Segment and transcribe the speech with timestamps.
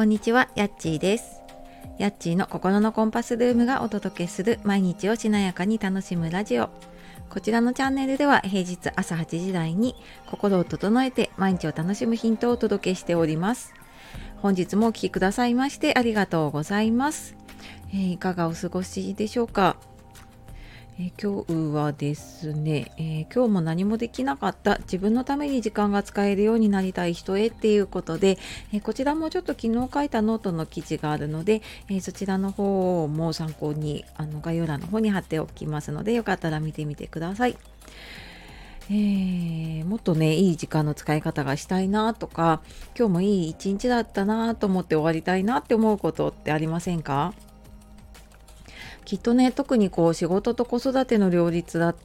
[0.00, 1.42] こんにちは、やっちーです。
[1.98, 6.70] やっちーの心のコンパスルームがお届けする毎日をしなやかに楽しむラジオ。
[7.28, 9.94] こちらのチャンネルでは平日朝8時台に
[10.30, 13.74] 心を整えて毎日を楽しむヒントをお届けしております。
[14.38, 17.36] 本日もお聴きくださいましてありがとうございます。
[17.92, 19.76] えーいかがお過ごしでしょうか、
[21.02, 28.36] え今日はですね、えー今日も何もできなかった自分のために時間が使えるようになりたい人へっていうことで、
[28.74, 37.56] えーこちらもちょっと昨日書いたノートの記事があるので、えーそちらの方も参考にあの概要欄の方に貼っておきますのでよかったら見てみてください。
[38.90, 42.60] えーもっとねいい時間の使い方がしたいなとか
[42.98, 47.32] 今日もいい一日だったなと思って終わりたいなって思うことってありませんか？
[49.10, 51.96] きっとね特にこう仕事と子育ての両立だ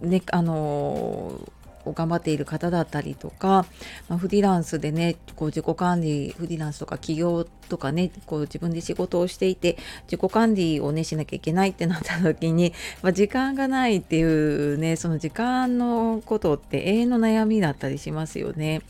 [0.00, 1.52] ねあのー
[1.94, 3.64] 頑張っている方だったりとか、
[4.10, 18.82] まあ、フリーランスでねこう自己管理フリーランスとか起業とかねこう自分で仕事をしていて自己管理をねしなきゃいけないってなった時に、 まあ、時間がないっていうねその時間のことって永遠の悩みだったりしますよね。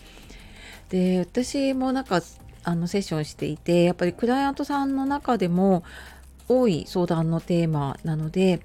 [0.88, 2.20] で私もなんか
[2.64, 5.84] あのセッションしていてやっぱりクライアントさんの中でも
[6.48, 8.60] 多い相談のテーマなので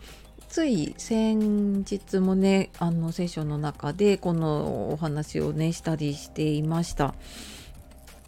[0.50, 7.16] つい先日もねあのセッションの中でこのお話をねしたりしていました。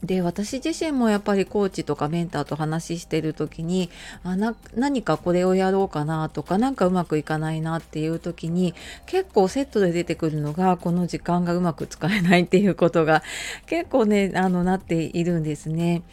[0.04, 3.90] で私自身もやっぱりコーチとかメンターと話してる時に
[4.24, 13.24] あな何かこれをやろうかなとか何かうまくいかないなっていう時に結構セットで出てくるのがこの時間がうまく使えないっていうことが
[13.66, 16.04] 結構ねあのなっているんですね。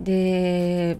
[0.00, 0.98] で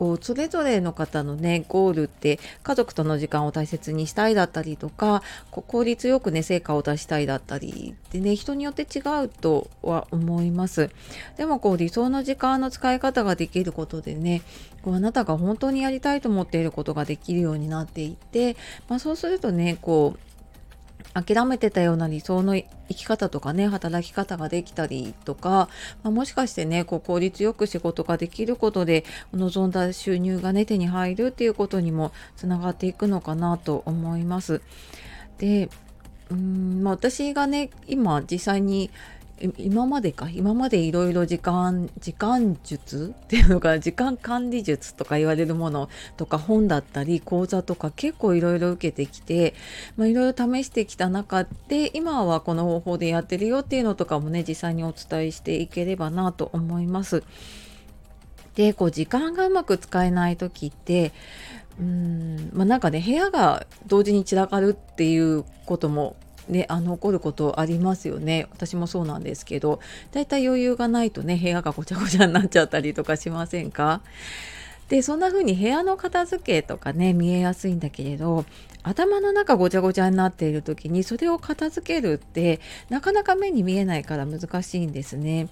[0.00, 10.88] こうそれぞれの方のねゴールって家族との時間を大切にしたいだったりとかこう効率よくね成果を出したいだったりでね人によって違うとは思います。
[11.36, 14.40] でもこう理想の時間の使い方ができることでね
[14.80, 18.56] こうあなたが本当にやりたいと思っていることができるようになっていて、
[18.88, 20.29] まあ、そうするとねこう
[21.14, 25.68] 諦めてたような理想の生き方とかね働き方ができたりとか、
[26.02, 34.62] まあ、もしかしてねこう効率よく仕事ができることで望んだ収入がね手に入るっていうことにもつながっていくのかなと思います。
[35.38, 35.68] で
[36.30, 38.90] うん、ま、私がね今実際に
[39.56, 40.28] 今までか？
[40.28, 49.54] 今までいろいろ時間時間術っていうのが時間管理術とか言われるものとか本だったり講座とか結構いろいろ受けてきて
[49.98, 57.22] いろいろ試してきた中で今はこの方法でやってるよっていうのとかもね実際にお伝えしていければなと思います。
[58.56, 61.12] でこう時間がうまく使えない時って
[61.80, 66.16] うんまあなんかね部屋が同時に散らかるっていうことも
[66.50, 69.80] ね、あの起こることありますよね私もそうなんですけど
[70.12, 74.02] だいたい余裕がないとね部屋がごちゃごちゃになっちゃったりとかしませんか？
[74.88, 78.44] でそんな風に部屋の片付けとかね見えやすいんだけれど
[78.82, 85.48] 頭の中ごちゃごちゃになっている時にそれを片付けるってなかなか目に見えないから難しいんですね。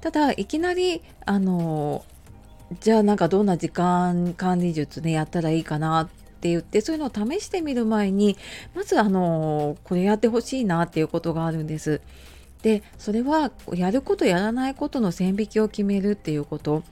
[0.00, 2.04] ただいきなりあの
[2.80, 8.36] じゃあなんかどんな時間管理術ねやったらいいかなって言ってそういうのを試してみる前に
[8.74, 12.00] まずあのこれやってほしいなっていうことがあるんです。
[12.62, 16.84] でそれはやることやらないことの線引きを決めるっていうこと。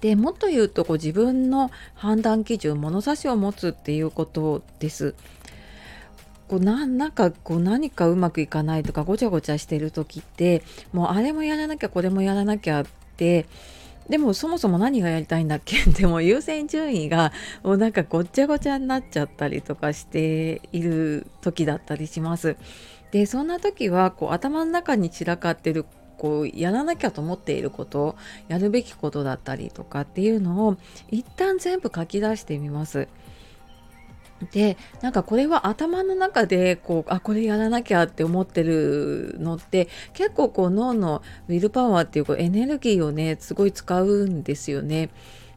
[0.00, 5.14] でもっと言うとこう自分の判断基準物差しを持つっていうことです。
[6.48, 10.62] こうななんかこう何かうまくいかないとかごちゃごちゃしてる時って
[10.92, 12.84] もうあれもやらなきゃこれもやらなきゃっ
[13.16, 13.46] て
[14.08, 15.76] でもそもそも何がやりたいんだっけ？
[15.92, 22.56] でも優先順位がもうなんかごっちゃごちゃになっちゃったりとかしている時だったりします。
[23.12, 25.84] でそんな時はこう頭の中に散らかってる
[26.18, 28.14] こうやらなきゃと思っていること
[28.48, 30.76] やるべきことだったりとかっていうのを
[31.10, 33.08] 一旦全部書き出してみます。
[34.52, 45.10] でなんかこれは頭の中でこうあこれやらなきゃって思ってるのって結構こう脳のウィルパワーっていうこうエネルギーをねすごい使うんですよね。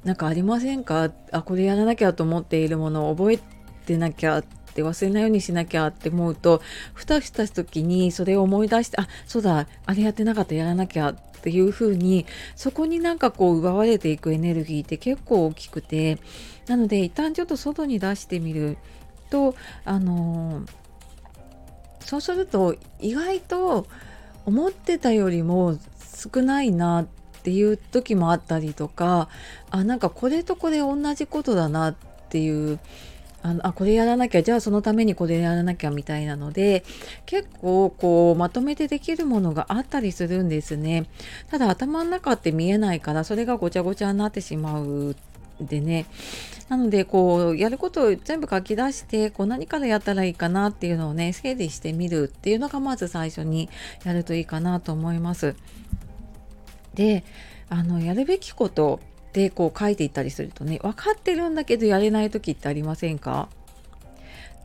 [0.04, 1.12] なんかありませんか？
[1.32, 3.40] あこれやらなきゃと思っているものを覚え
[3.86, 6.62] てなきゃってって忘れないようにしなきゃって思うと
[6.94, 12.26] ふたふたした時にそれを思い出してあそうだあれやってなかったやらなきゃっていう風に
[12.56, 16.18] そこになんかこう奪われていくエネルギーって結構大きくて
[16.68, 18.78] なので一旦ちょっと外に出してみる
[19.30, 19.56] と
[19.86, 20.64] あの
[22.00, 23.88] そうすると意外と
[24.46, 25.78] 思ってたよりも
[26.34, 27.08] 少ないなっ
[27.44, 29.30] ていう時もあったりとか
[29.70, 31.96] あなんかこれとこれ同じことだなっ
[32.30, 32.80] ていう
[33.44, 36.84] あのあこれやらなきゃじゃあそのためにこれやらなきゃみたいなので
[37.26, 41.06] 結構こうまとめてできるものがあったりするんですね
[41.52, 45.16] ただ頭の中って見えないからそれがごちゃごちゃになってしまう
[45.60, 46.06] でね
[46.70, 53.70] なのでこうやることを全部書き出してこう何からやったらいいかなっていうのをね整理してみるっていうのがまず最初に
[54.06, 55.56] やるといいかなと思います。
[56.96, 57.24] で
[57.70, 59.00] あのやるべきこと
[59.34, 63.50] でこう書いていったりするとね分かってるんだけどやれない時ってありませんか？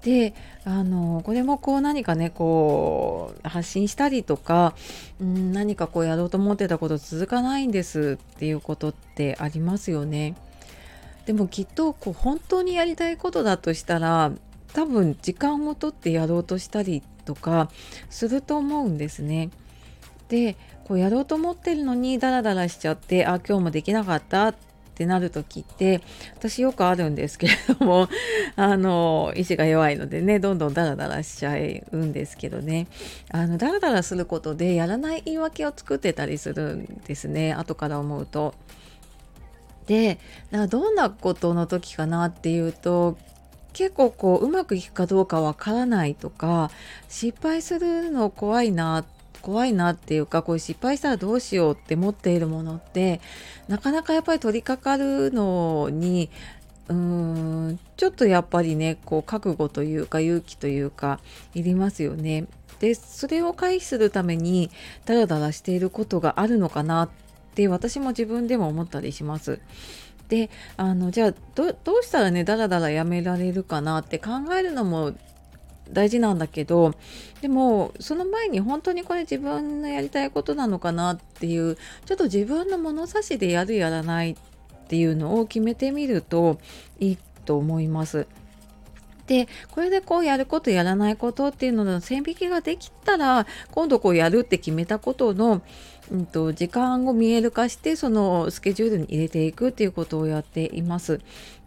[0.02, 0.32] で
[0.64, 4.74] あのこれもこう何かねこう発信したりとか、
[5.20, 10.36] うん、何かこうやろうと思ってたこと続かないんですっていうことってありますよね。
[11.26, 14.32] でもきっとこう本当にやりたいことだとしたら
[14.72, 17.70] 多分時間をとってやろうとしたりとか
[18.08, 19.50] すると思うんですね。
[20.28, 24.54] でこうやろうと思ってるのにダラダラしちゃってあ今日もできなかったっ
[24.98, 26.00] てなる時って
[26.36, 28.08] 私よくあるんですけれども
[28.56, 31.54] あの意志が弱いのでねどんどんダラダラしちゃ
[31.92, 32.88] うんですけどね
[33.30, 38.54] あのダラダラすることでやらない言い訳を作ってたりするんですね後から思うと。
[39.86, 40.18] で
[40.68, 43.16] どんなことの時かなっていうと
[43.72, 46.70] 結構こううまくいくかどうかわからないとか
[47.08, 53.20] 失敗するの怖いなって怖いなっていうかこう失敗したらどうしようって持っているものって
[53.68, 56.30] なかなかやっぱり取り掛かるのに
[56.88, 61.20] うーんちょっとやっぱりねこう覚悟というか勇気というか
[61.54, 62.46] いりますよね。
[62.80, 64.70] でそれを回避するために
[65.04, 67.08] ダラダラしていることがあるのかなっ
[67.54, 69.60] て私も自分でも思ったりします。
[70.28, 75.14] であのじゃあどうしたらねダラダラやめられるかなって考えるのも
[75.92, 76.94] 大事なんだけど
[77.40, 84.36] でもその前に本当にこれ自分のやりたいことなのかなっていうちょっと自分の物差しでやるやらないっ
[84.88, 86.58] ていうのを決めてみると
[86.98, 88.26] いいと思います。
[89.28, 95.60] でこれでこうやることやらないことっていうのの線引きができたら今度こうやるって決めたことの、
[96.10, 101.20] うんと、時間を見える化してそのスケジュールに入れていくっていうことをやっています。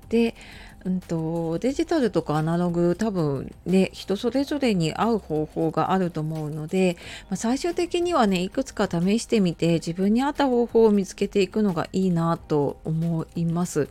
[0.10, 0.36] で
[0.84, 6.98] うんと、デジタルとかアナログ多分ね人それぞれに合う方法があると思うので、
[7.30, 13.90] まあ、最終的にはねいくつか試してみて自分に合った方法を見つけていくのがいいなと思います。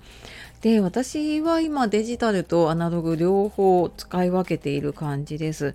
[0.63, 5.75] で私は今デジタルとアナログ両方使い分けている感じです。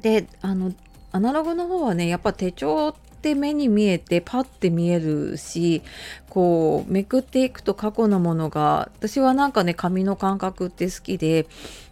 [0.00, 0.72] であの
[1.12, 5.82] アナログの方はねやっぱ手帳って目に見えてパッて見えるし
[6.30, 11.46] こうめくっていくと過去のものが私はなんかね紙の感覚って好きで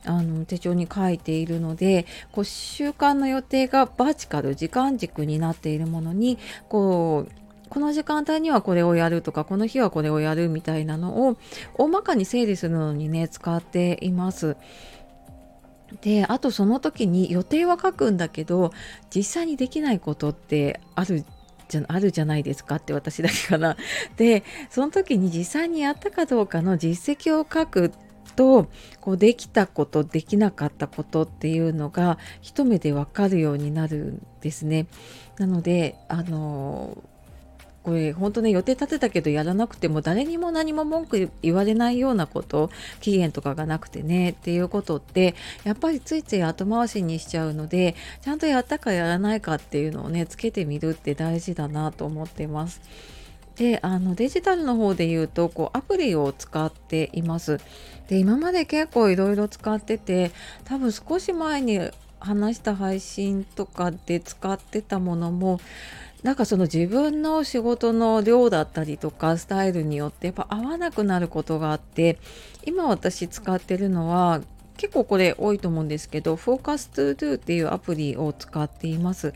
[0.06, 6.38] あの手帳に書いているのでこう習慣の予定がバーチカル時間軸になっているものに
[6.70, 7.32] こう
[7.69, 11.36] この時間帯にはこれをやるとかこの日はこれをやるみたいなのを
[11.75, 14.56] 大まかに整理するのにね使っています。
[16.00, 18.72] であとその時に予定は書くんだけど
[19.14, 21.24] 実際にできないことってある
[21.68, 23.76] じゃあるじゃないですかって私だけかな。
[24.16, 27.92] でその時に実際にやったかどうかの実績を書く
[28.36, 28.68] と
[29.00, 34.86] こうできたことできなかったことっていうのが一目でわかるようになるんですね。
[35.38, 36.96] なのであの
[37.88, 42.70] これ本当ね予定立てたけどやらなくても誰にも何も文句言われないようなこと
[43.00, 52.83] 期限とかがなくてねっていうことって やっぱりついつい後回しにしちゃうのでちゃんとやったかやらないかっていうのをねつけてみるって大事だなと思ってます。
[53.57, 57.59] であのデジタルの方で言うとこうアプリを使っています。
[58.09, 60.30] で今まで結構いろいろ使ってて
[60.64, 61.90] 多分少し前に
[62.21, 65.61] 話した配信とかで使ってたものも
[66.22, 72.18] なんかその自分の仕事の量だったりとかスタイルによってやっぱ合わなくなることがあって
[72.64, 74.42] 今私使ってるのは
[74.76, 79.34] 結構これ多いと思うんですけど Focus to Do っていうアプリを使っています。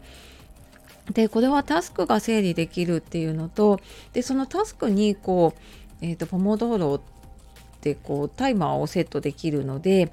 [1.13, 3.81] でこれはタスクが整理できるっていうのと
[4.13, 5.61] でそのタスクにこう、
[6.01, 7.01] えーと、ポモドーロっ
[7.81, 10.13] てこうタイマーをセットできるので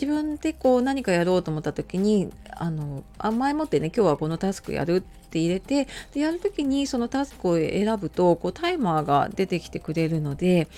[0.00, 10.68] 自分でこう何かやろうと思った時にあのあ前もってね今日はこのタスクやるって入れてでやる時にそのタスクを選ぶとこうタイマーが出てきてくれるので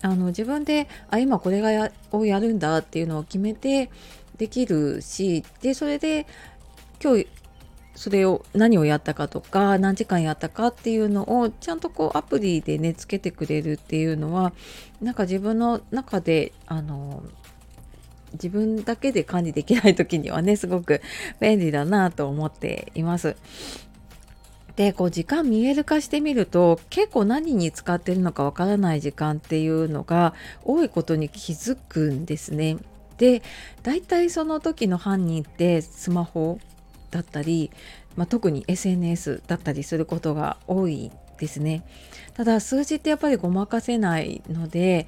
[0.00, 3.90] あの自分であ今これがやをやるんだっていうのを決めて
[4.38, 6.26] できるしでそれで
[7.02, 7.26] 今日
[7.94, 14.54] それを何をやったかとか何時間やったかっていうのをちゃんとこうアプリでねつけてくれるっていうのは
[15.02, 17.22] なんか自分の中であの
[18.32, 21.00] 自分だけで管理できない時にはねすごく
[21.40, 23.36] 便利だなと思っています。
[24.76, 30.32] でこう時間見える化してみると結構何に使ってるのかわからない時間っていうのが
[30.64, 32.78] 多いことに気づくんですね。
[33.18, 33.42] で
[33.82, 36.58] 大体その時の犯人ってスマホ
[37.10, 37.70] だったり、
[38.16, 41.84] まあ、特に SNS だったりすることが多いですね。
[42.34, 45.06] ただ数字ってやっぱりごまかせないので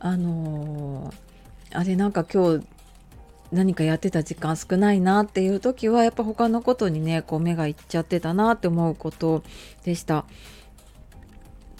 [0.00, 1.14] あのー、
[1.74, 2.66] あれなんか今日
[3.52, 9.42] 何かやってた時間少ないなっていう時はやっぱ他のことにねこう目がいっちゃってたなって思うこと
[9.84, 10.24] でした。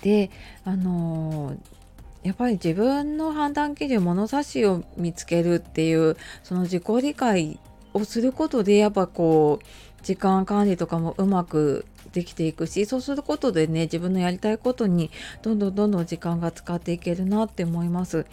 [0.02, 0.30] で
[0.64, 1.56] あの
[2.22, 7.58] やっぱり自分の判断基準物差しを見つけるっていうその自己理解
[7.92, 15.10] をすることでやっぱこう時間管理とかもうまくできていくしそうすることでね自分のやりたいことに
[15.42, 18.24] どんどんどんどん時間が使っていけるなって思います。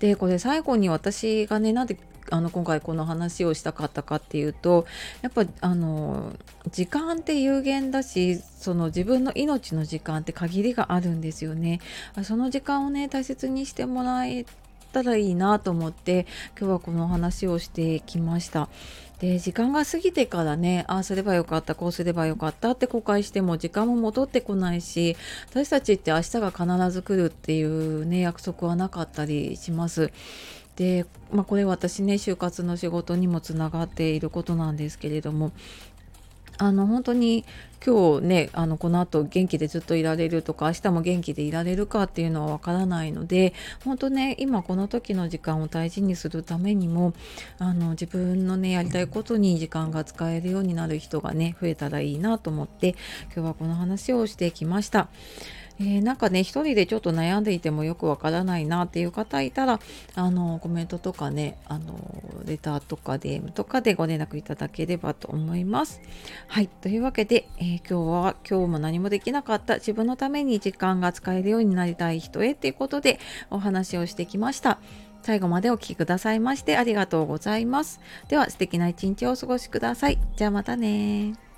[0.00, 1.96] でこれ最後に私がねなんで
[2.30, 4.86] あの今回この話をしたかったかっていうと
[5.22, 6.32] やっぱあの
[6.70, 11.80] 時間って有限だしその自分の命の時間って限りがあるんですよね。
[12.22, 14.44] その時間をね大切にしてもらえ
[14.92, 16.26] たらいいなと思って
[16.58, 18.68] 今日はこの話をしてきました。
[19.20, 25.14] で時間が過ぎてからねああすればよかったこうすればよかったって後悔しても時間も戻ってこないし
[25.50, 30.10] 私たちって明日が必ず来るっていうね約束はなかったりします。
[30.76, 35.52] で、まあ、これ私ね就活の仕事にもつながっていることなんですけれども
[36.62, 37.46] あの本当に
[37.84, 47.14] 今日ねあのこの後元気でずっといられるとか明日も元気でいられるかっていうのはわからないので本当ね今この時の時間を大事にするためにも
[47.58, 52.94] あの自分のねやりたいことに時間が使えるようになる人がね増えたらいいなと思って
[53.34, 55.08] 今日はこの話をしてきました。
[55.80, 59.80] えー、なんかね一人でちょっと悩んでいてもよくわからないなっていう方いたら
[60.14, 61.98] あのコメントとかねあの
[62.44, 66.00] レターとか DM とかでご連絡いただければと思います。
[66.48, 73.18] はいというわけで、えー、今日は今日も何もできなかった自分のために時間が使えるようになりたい人へっていうことで
[73.48, 74.78] お話をしてきました。
[75.22, 78.00] 最後までお聴きくださいましてありがとうございます。
[78.28, 80.18] では素敵な一日をお過ごしください。
[80.36, 81.49] じゃあまたね